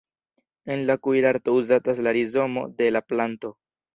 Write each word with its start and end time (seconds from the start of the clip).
En 0.75 0.79
la 0.89 0.95
kuirarto 1.07 1.53
uzatas 1.59 1.99
la 2.07 2.11
rizomo 2.19 2.65
de 2.83 2.87
la 2.97 3.03
planto. 3.13 3.55